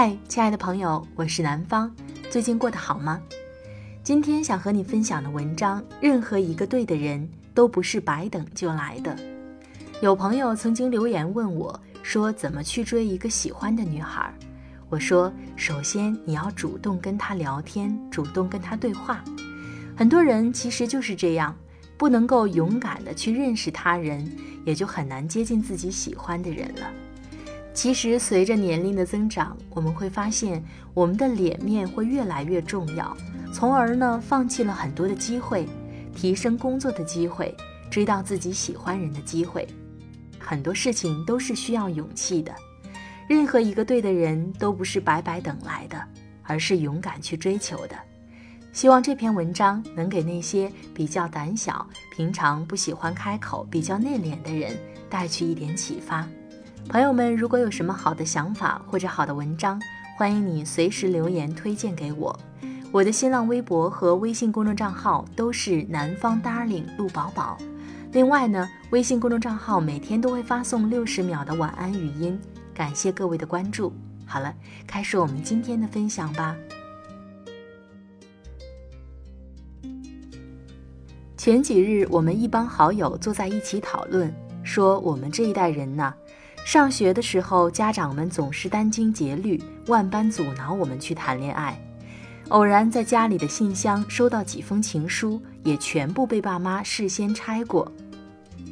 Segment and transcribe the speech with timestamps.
[0.00, 1.90] 嗨，亲爱的朋友，我是南方，
[2.30, 3.20] 最近过得好吗？
[4.04, 9.18] 今天想和你分享的文章，任何一个对的人都不是白等就来的。
[10.00, 14.32] 有朋友曾经留言问我，说怎么去追一个喜欢的女孩？
[14.88, 19.24] 我说，首先你要主动跟她聊天，主动跟她对话。
[19.96, 21.52] 很多人其实就是这样，
[21.96, 24.30] 不能够勇敢的去认识他人，
[24.64, 26.88] 也就很难接近自己喜欢的人了。
[27.74, 30.62] 其实，随着年龄的增长，我们会发现
[30.94, 33.16] 我们的脸面会越来越重要，
[33.52, 35.64] 从而呢，放弃了很多的机会，
[36.14, 37.54] 提升工作的机会，
[37.88, 39.64] 追到自己喜欢人的机会。
[40.40, 42.52] 很多事情都是需要勇气的，
[43.28, 46.02] 任何一个对的人都不是白白等来的，
[46.42, 47.94] 而是勇敢去追求的。
[48.72, 54.76] 希望这篇文章能给那些比较胆小、平常不喜欢开口、比较内敛的人
[55.08, 56.26] 带去一点启发。
[56.86, 59.80] 朋友们，如果有什么好的想法或者好的文章，
[60.16, 62.38] 欢迎你随时留言推荐给我。
[62.90, 67.58] 我的新浪微博和微信公众账号都是南方 darling 陆宝宝。
[68.12, 72.40] 另外呢，微信公众账号每天都会发送六十秒的晚安语音，
[72.72, 73.92] 感谢各位的关注。
[74.24, 74.54] 好了，
[74.86, 76.56] 开始我们今天的分享吧。
[81.36, 86.14] 前几日，我们一帮好友坐在一起讨论，说我们这一代人呢。
[86.68, 91.82] 上学的时候，家长们总是殚精竭虑，万般阻挠我们去谈恋爱。
[92.50, 97.90] 偶然在家里的信箱收到几封情书，也全部被爸妈事先拆过。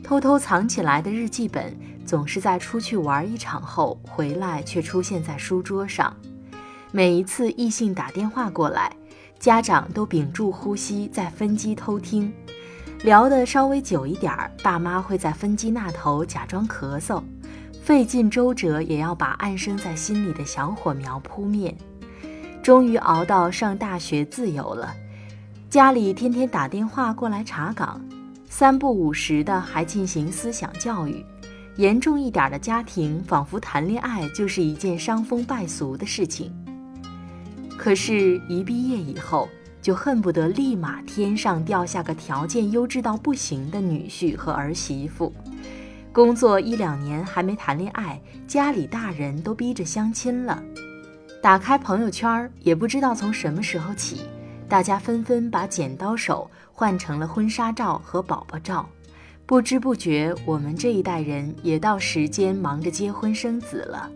[0.04, 1.74] 偷偷藏起来的日记本，
[2.04, 6.14] 总是在出去玩一场后回来，却出现在书桌上。
[6.92, 8.94] 每一次异性打电话过来，
[9.38, 12.30] 家长都屏住呼吸，在分机偷听。
[13.04, 17.22] 聊得稍微久一点儿，爸妈会在分机那头假装咳嗽。
[17.86, 21.72] 费尽周折也要把暗生在心里的小火苗扑灭。
[22.60, 24.92] 终于熬到上大学自由了，
[25.70, 28.04] 家里天天打电话过来查岗，
[28.48, 31.24] 三不五时的还进行思想教育。
[31.76, 36.52] 严重一点的家庭，仿佛谈恋爱就是一件伤风败俗的事情。
[37.78, 39.48] 可是，一毕业以后，
[39.80, 45.32] 就恨不得立马天上掉下个条件优质到不行的女婿和儿媳妇。
[46.16, 48.18] 工作一两年还没谈恋爱，
[48.48, 50.62] 家里大人都逼着相亲了。
[51.42, 54.22] 打开朋友圈，也不知道从什么时候起，
[54.66, 58.88] 大家纷纷把剪刀手换成了婚纱照和宝宝照。
[59.44, 64.10] 不知不觉，我们这一代人也到时间忙着结婚生子了。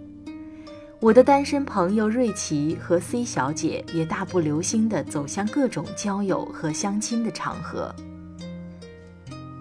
[1.01, 7.95] 我的单身朋友瑞奇和 C 小姐也大步流星地走向各种交友和相亲的场合。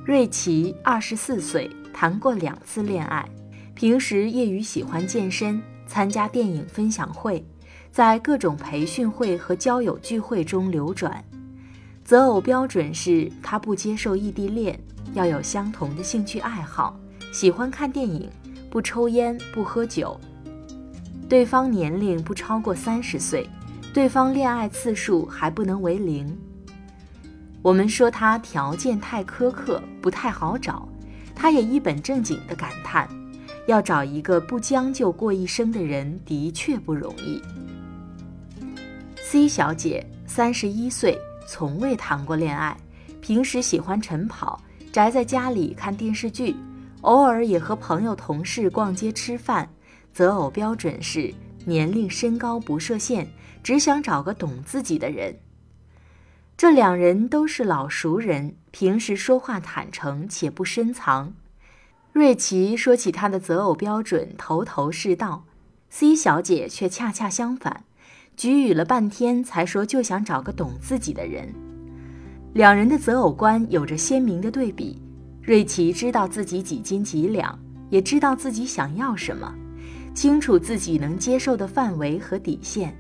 [0.06, 1.69] 瑞奇二十四岁。
[2.00, 3.28] 谈过两次恋爱，
[3.76, 7.46] 平时业余喜欢健身，参加电影分享会，
[7.92, 11.22] 在各种培训会和交友聚会中流转。
[12.06, 14.80] 择偶标准是他不接受异地恋，
[15.13, 16.98] 要有相同的兴趣爱好，
[17.34, 18.30] 喜欢看电影，
[18.69, 20.18] 不抽烟不喝酒，
[21.28, 23.45] 对方年龄不超过三十岁，
[23.94, 26.34] 对方恋爱次数还不能为零。
[27.62, 30.88] 我们说他条件太苛刻，不太好找。
[31.41, 33.07] 他也一本正经地感叹
[33.65, 37.41] ：“要找一个不将就过一生的人，的确不容易。
[39.15, 42.75] ”C 小姐三十一岁，从未谈过恋爱，
[43.21, 46.53] 平时喜欢晨跑，宅在家里看电视剧，
[47.01, 49.69] 偶尔也和朋友同事逛街吃饭。
[50.12, 51.33] 择偶标准是
[51.63, 53.25] 年龄、身高不设限，
[53.63, 55.33] 只想找个懂自己的人。
[56.57, 61.33] 这两人都是老熟人，平时说话坦诚且不深藏。
[62.12, 65.45] 瑞奇说起他的择偶标准，头头是道
[65.92, 67.83] ；C 小姐却恰恰相反，
[68.36, 71.54] 局语了半天才说就想找个懂自己的人。
[72.54, 75.01] 两人的择偶观有着鲜明的对比。
[75.42, 77.57] 瑞奇知道自己几斤几两，
[77.89, 79.54] 也知道自己想要什么，
[80.13, 82.95] 清楚自己能接受的范围和底线。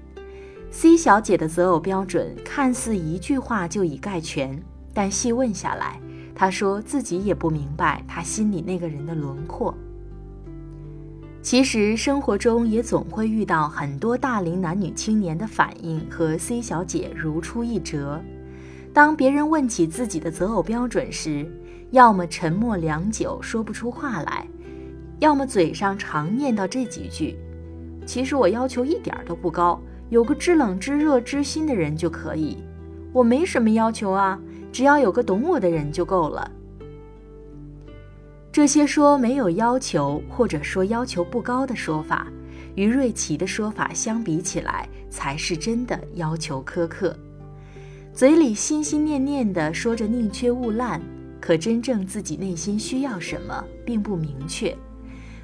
[0.71, 4.59] C 小姐的择偶标准看似一句话就已概全，
[4.99, 5.97] 但细问下来，
[6.35, 9.73] 他说自己也不明白他心里那个人的轮廓。
[11.41, 18.21] 其实生活中也总会遇到很多大龄男女青年的反应和 C 小姐如出一辙。
[18.93, 21.49] 当别人问起自己的择偶标准时，
[21.91, 24.45] 要么沉默良久说不出话来，
[25.19, 27.37] 要么嘴上常念叨这几句
[28.05, 29.81] ：“其实我要求一点都不高。”
[30.11, 32.57] 有个知冷知热知心的人就可以，
[33.13, 34.37] 我没什么要求啊，
[34.71, 36.49] 只要有个懂我的人就够了。
[38.51, 42.27] 这些说没有要求或者说要求不高的说法，
[42.75, 47.15] 与瑞奇的说法相比起来，才是真的要求苛刻。
[48.13, 50.99] 嘴里心心念念的说着宁缺毋滥，
[51.39, 54.75] 可真正自己内心需要什么并不明确，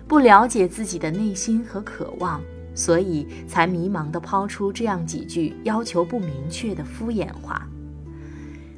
[0.07, 2.41] 不了解自己的内心和渴望。
[2.73, 7.65] 所以才迷茫的抛出这样几句要求不明确的敷衍话。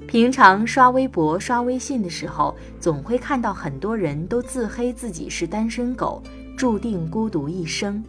[0.08, 6.24] 平常刷微博、刷微信的时候，总会看到很多人都自黑自己是单身狗，
[6.58, 8.02] 注定孤独一生。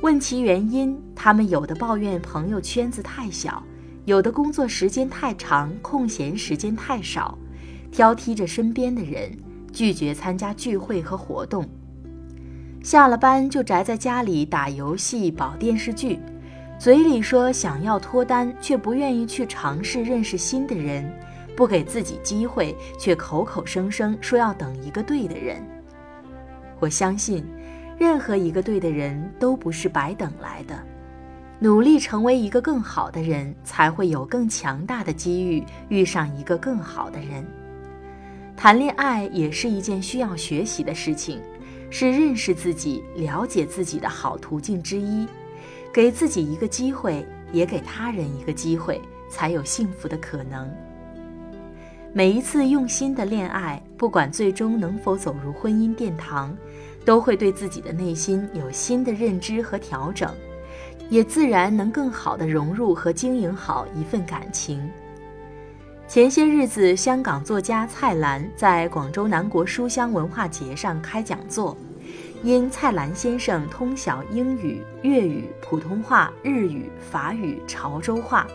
[0.00, 3.62] 问其原因，他们有的抱怨朋友圈子太小，
[4.06, 7.36] 有的工作时间太长，空闲时间太少，
[7.92, 9.30] 挑剔着身边的人，
[9.74, 11.68] 拒绝参加聚会和活动。
[12.82, 16.18] 下了班就宅在家里打游戏、保电视剧，
[16.80, 21.14] 嘴里说想要脱单，却不愿意去尝试认识新的人，
[21.54, 25.62] 不给自己机会，却口口声声说要等一个对的人。
[26.78, 27.44] 我相信，
[27.98, 30.82] 任何一个对的人都不是白等来的，
[31.58, 37.46] 努力成为一个更好的人，才会有更强大的机遇遇上一个更好的人。
[38.56, 41.42] 谈恋爱也是一件需要学习的事情。
[41.92, 45.26] 是认识自己、了解自己的好途径之一，
[45.92, 50.70] 给自己一个机会，也给他人一个机会，才有幸福的可能。
[52.12, 56.56] 每一次用心的恋爱，不管最终能否走入婚姻殿堂，
[57.04, 60.32] 都会对自己的内心有新的认知和调整，
[61.08, 64.88] 也自然能更好的融入和经营好一份感情。
[66.06, 71.76] 前些日子，香港作家蔡澜在广州南国书香文化节上开讲座，
[72.42, 78.46] 因蔡澜先生通晓英语、粤语、普通话、日语、法语、潮州话，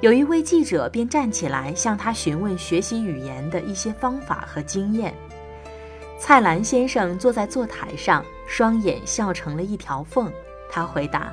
[0.00, 5.14] 有一位记者便站起来向他询问学习语言的一些方法和经验。
[6.18, 10.30] 蔡澜先生坐在坐台上，双眼笑成了一条缝。
[10.70, 11.32] 他回答：“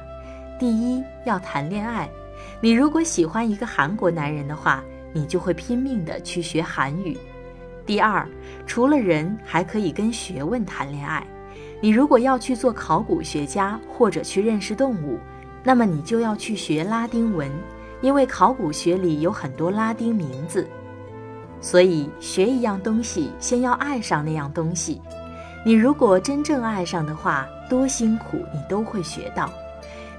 [0.60, 2.10] 第一，要谈恋爱。
[2.62, 4.84] 你如果喜欢一个韩国男人的话。”
[5.14, 7.18] 你就会拼命的去学韩语。
[7.88, 8.28] 第二，
[8.68, 11.26] 除了人，还可以跟学问谈恋爱。
[11.80, 15.20] 你如果要去做考古学家或者去认识动物，
[15.64, 17.52] 那么你就要去学拉丁文，
[18.02, 20.68] 因为考古学里有很多拉丁名字。
[21.62, 25.02] 所以学一样东西，先要爱上那样东西。
[25.66, 29.50] 你如果真正爱上的话，多辛苦你都会学到。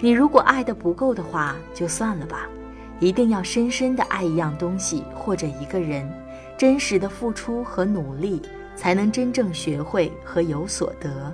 [0.01, 2.49] 你如果爱的不够的话，就算了吧。
[3.01, 6.09] 一定要深深的爱一样东西或者一个人，
[6.57, 8.43] 真实的付出和努力，
[8.75, 11.33] 才能真正学会和有所得。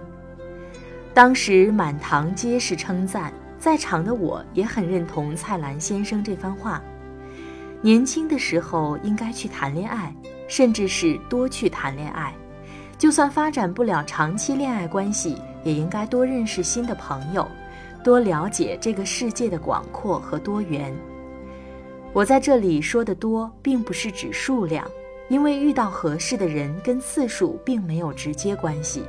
[1.14, 6.82] 当时满堂皆是称赞，在场的我也很认同蔡澜先生这番话。
[7.80, 10.12] 年轻的时候应该去谈恋爱，
[10.48, 12.34] 甚至是多去谈恋爱。
[12.98, 17.46] 就算发展不了长期恋爱关系，也应该多认识新的朋友，
[18.02, 20.92] 多了解这个世界的广阔和多元。
[22.12, 24.84] 我在这里说的多，并不是指数量，
[25.28, 29.04] 因为遇到合适的人跟次数并没有直接关系。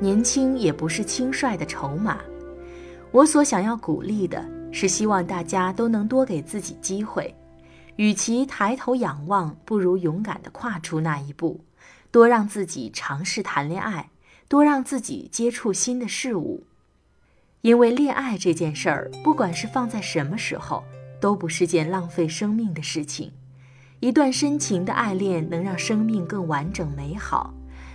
[0.00, 2.18] 年轻也不是轻率的筹码。
[3.12, 7.34] 我所想要鼓励的是，希望大家都能多给自己机会。
[7.96, 11.60] 与其抬头仰望，不如勇敢地跨出那一步，
[12.10, 14.10] 多让自己尝试谈恋爱，
[14.48, 16.64] 多让自己接触新的事物。
[17.60, 20.82] 因为恋爱这件事儿，不管是放在什么时候。
[21.20, 23.30] 都不是件浪费生命的事情。
[24.00, 27.52] 一段深情的爱恋能让生命更完整美好，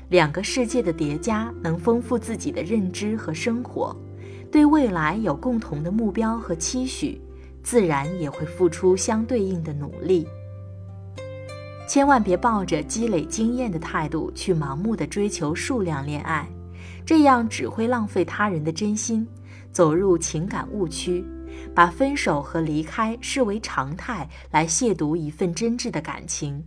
[0.10, 3.96] 两个世界的叠加能丰富自己的认知和生活。
[4.52, 7.20] 对未来有共同的目标和期许，
[7.62, 10.26] 自然也会付出相对应的努力。
[11.88, 16.48] 千万别抱着积累经验的态度去盲目的追求数量恋爱，
[17.06, 19.28] 这样只会浪费他人的真心，
[19.72, 21.26] 走入情感误区，
[21.74, 26.64] 把分手和离开视为常态来亵渎一份真挚的感情。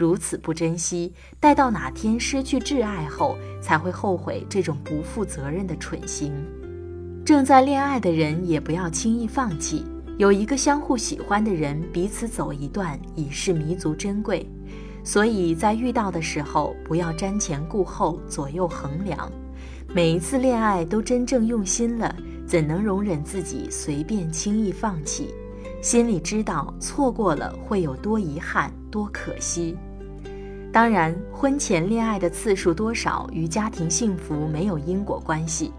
[0.00, 6.32] 如此不珍惜，待到哪天失去挚爱后，才会后悔这种不负责任的蠢行。
[7.22, 9.84] 正在恋爱的人也不要轻易放弃，
[10.16, 14.48] 有一个相互喜欢的人，彼此走一段已是弥足珍贵。
[15.04, 19.30] 所以在遇到的时候，不要瞻前顾后、左右衡量。
[19.94, 22.16] 每一次恋爱都真正用心了，
[22.46, 25.34] 怎能容忍自己随便轻易放弃？
[25.82, 29.76] 心里知道错过了会有多遗憾、多可惜。
[30.72, 35.72] 当然，婚前恋爱的次数多少与家庭幸福没有因果关系，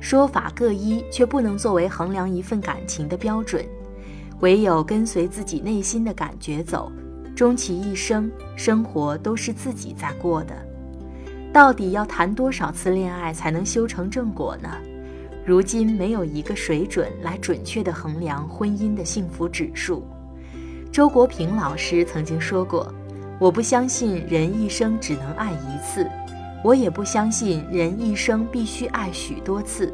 [0.00, 3.64] 说法各一，却不能作为衡量一份感情的标准。
[4.40, 6.90] 唯有跟随自己内心的感觉走。
[7.36, 10.54] 终其一生，生活都是自己在过的。
[11.52, 14.70] 到底要谈多少次恋爱才能修成正果呢？
[15.44, 20.06] 如今没有一个水准来准确地衡量婚姻的幸福指数。
[20.92, 22.92] 周国平老师曾经说过
[23.40, 26.06] ：“我不相信人一生只能爱一次，
[26.62, 29.90] 我也不相信人一生必须爱许多次。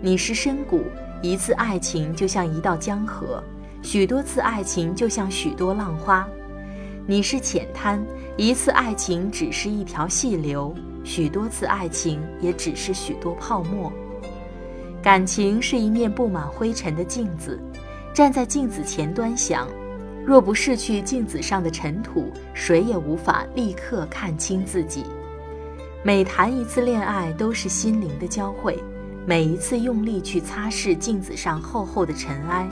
[0.00, 0.82] 你是深谷，
[1.22, 3.40] 一次爱情就像一道江河，
[3.80, 6.28] 许多次爱情就像许多浪花。”
[7.06, 8.04] 你是浅滩，
[8.36, 13.92] 一次爱情只是一条细流，许多次爱情也只是许多泡沫。
[15.00, 17.56] 感情是一面布满灰尘的镜子，
[18.12, 19.68] 站在镜子前端详，
[20.30, 25.04] 若不拭去镜子上的尘土，谁也无法立刻看清自己。
[26.04, 28.78] 每谈一次恋爱，都是心灵的交汇，
[29.26, 32.68] 每一次用力去擦拭镜子上厚厚的尘埃，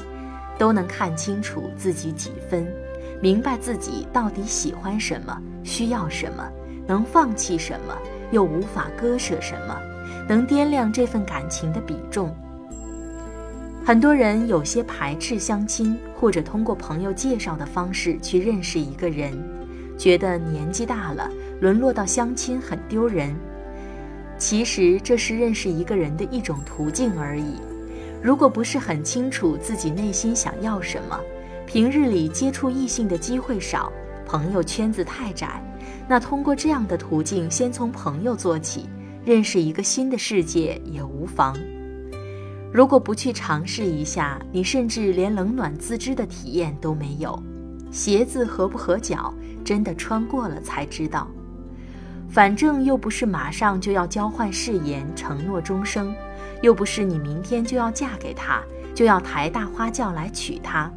[0.56, 2.64] 都能看清楚自己几分。
[3.20, 6.48] 明白自己到底喜欢什么，需要什么，
[6.86, 7.98] 能放弃什么，
[8.30, 9.76] 又无法割舍什么，
[10.28, 12.32] 能掂量这份感情的比重。
[13.88, 19.32] 很多人有些排斥相亲，或者通过朋友介绍的方式去认识一个人，
[19.96, 21.26] 觉得年纪大了，
[21.62, 23.34] 沦落到相亲很丢人。
[24.36, 27.54] 其实这是认识一个人的一种途径而已。
[28.22, 31.18] 如果不是很清楚自己内心想要什么，
[31.66, 33.90] 平日里接触异性的机会少，
[34.26, 35.62] 朋友圈子太窄，
[36.06, 38.86] 那通过这样的途径，先从朋友做起，
[39.24, 41.56] 认识一个新的世界也无妨。
[42.72, 47.42] 如果不去尝试一下，你甚至连冷暖自知的体验都没有。
[47.90, 49.32] 鞋子合不合脚，
[49.64, 51.26] 真的穿过了才知道。
[52.28, 56.14] 反正又不是马上就要交换誓言，承诺终生，
[56.60, 58.60] 又不是你明天就要嫁给他，
[58.94, 60.92] 就要抬大花轿来娶她。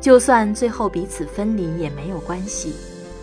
[0.00, 2.72] 就算最后彼此分离也没有关系。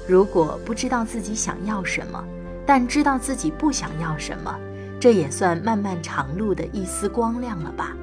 [0.07, 2.23] 如果不知道自己想要什么，
[2.63, 4.55] 但知道自己不想要什么，
[5.03, 7.93] 这也算漫漫长路的一丝光亮了吧？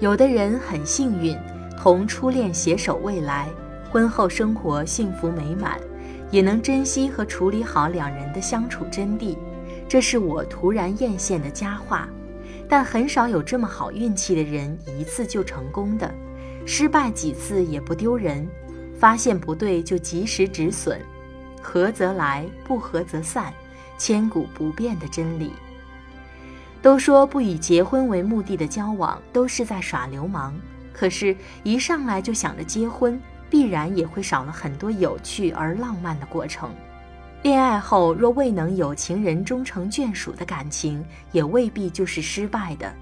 [0.00, 1.34] 有的人很幸运，
[1.78, 3.48] 同初恋携手未来，
[3.90, 5.80] 婚后生活幸福美满，
[6.30, 9.34] 也能珍惜和处理好两人的相处真谛。
[9.88, 12.06] 这是我突然艳羡的佳话。
[12.68, 16.14] 但很少有这么好运气的人一次就成功的。
[16.66, 18.46] 失败几次也不丢人，
[18.98, 21.00] 发现不对就及时止损，
[21.62, 23.50] 合则来，不合则散，
[23.96, 25.52] 千古不变的真理。
[26.86, 30.54] 都说不以结婚为目的的交往都是在耍流氓，
[30.92, 36.72] 可是，一上来就想着结婚，必然也会少了很多有趣而浪漫的过程。
[37.42, 42.94] 恋爱后若未能有情人终成眷属的感情，也未必就是失败的。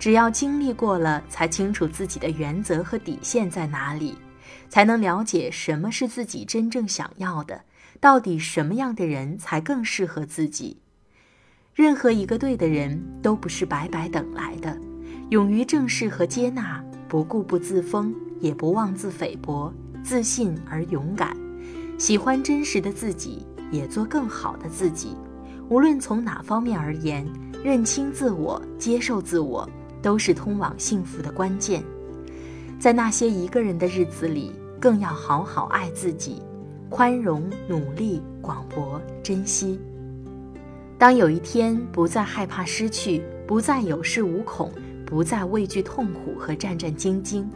[0.00, 4.18] 只要经历过了，才清楚自己的原则和底线在哪里，
[4.68, 7.60] 才能了解什么是自己真正想要的，
[8.00, 10.76] 到底什么样的人才更适合自己。
[11.78, 14.76] 任何一个对的人都不是白白等来的，
[15.30, 21.36] 勇于正视和接纳，不固步自封，也不妄自菲薄，自信而勇敢，
[21.96, 25.16] 喜欢真实的自己，也做更好的自己。
[25.68, 27.24] 无论从哪方面而言，
[27.62, 29.68] 认清自我，接受自我。
[30.02, 31.82] 都是通往幸福的关键，
[32.80, 36.42] 在那些一个人的日子里，更要好好爱自己，
[36.88, 39.80] 宽容、努力、广博、珍惜。
[40.98, 44.72] 当有一天不再害怕失去，不再有恃无恐，
[45.06, 47.46] 不再畏惧痛苦和战战兢兢，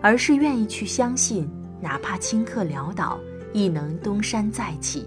[0.00, 3.18] 而是愿意去相信，哪怕顷刻潦倒，
[3.52, 5.00] 亦能东山再起；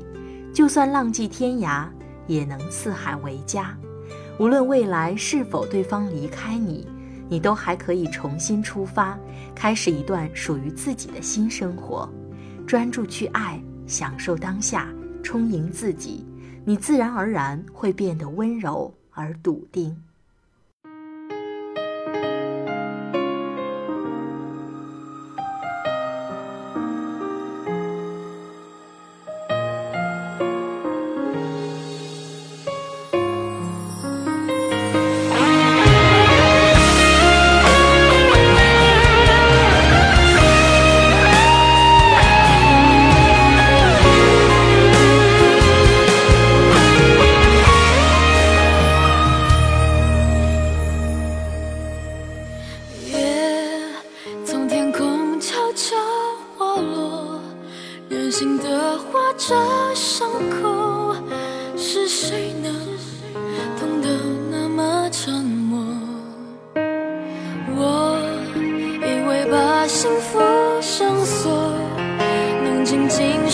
[0.53, 1.87] 就算浪迹天涯，
[2.27, 3.73] 也能四海为家。
[4.37, 6.85] 无论未来是否对方离开你，
[7.29, 9.17] 你都还可以重新出发，
[9.55, 12.07] 开始一段属于自己的新生活。
[12.67, 16.26] 专注去爱，享受当下，充盈自己，
[16.69, 20.03] 你自然而然会变得温柔而笃定。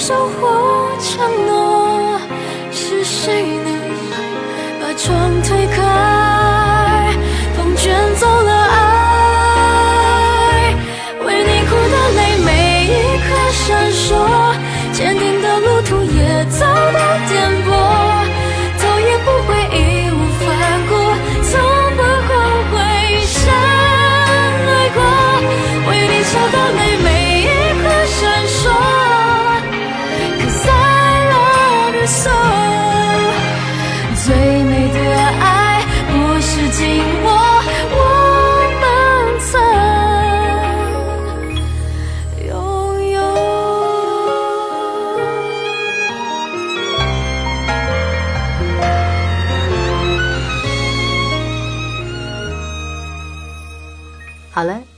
[0.06, 2.20] 收获承诺，
[2.74, 3.74] 是谁能
[4.82, 5.83] 把窗推开？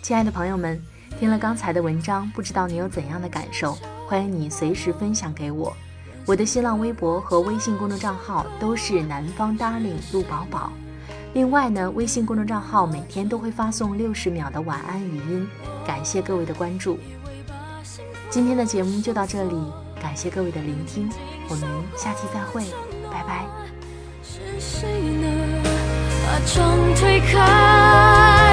[0.05, 0.79] 亲爱的朋友们，
[1.19, 3.75] 听了刚才的文章，不知道你有怎样的感受？
[4.05, 5.75] 欢迎你随时分享给我。
[6.27, 10.72] 我的新浪微博和微信公众账号都是南方 darling 陆宝宝。
[11.33, 15.48] 另外呢，微信公众账号每天都会发送六十秒的晚安语音，
[15.87, 17.00] 感谢各位的关注。
[18.29, 19.55] 今天的节目就到这里，
[20.00, 21.09] 感谢各位的聆听，
[21.50, 22.61] 我们下期再会，
[23.11, 23.48] 拜拜。
[24.22, 25.27] 是谁呢？
[26.27, 28.45] 把窗推开。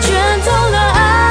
[0.00, 1.29] 卷走了爱，